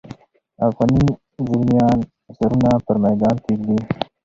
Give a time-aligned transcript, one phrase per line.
[0.67, 1.03] افغاني
[1.47, 1.97] زلمیان
[2.35, 3.77] سرونه پر میدان ږدي.